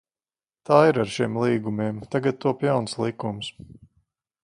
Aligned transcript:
Tā 0.69 0.79
ir 0.91 0.99
ar 1.03 1.11
šiem 1.17 1.37
līgumiem, 1.43 2.01
tagad 2.17 2.43
top 2.47 2.67
jauns 2.71 3.01
likums. 3.07 3.55